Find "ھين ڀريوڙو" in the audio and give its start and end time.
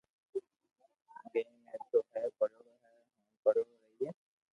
2.93-3.75